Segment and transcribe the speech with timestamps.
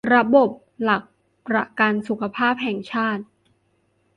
[0.15, 0.49] ระบบ
[0.83, 1.03] หลัก
[1.47, 3.23] ประกันสุขภาพแห่งชาติ